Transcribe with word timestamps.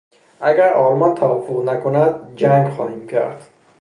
اگر 0.39 0.73
آلمان 0.73 1.15
توافق 1.15 1.63
نکند، 1.63 2.35
جنگ 2.35 2.69
خواهیم 2.73 3.07
کرد. 3.07 3.47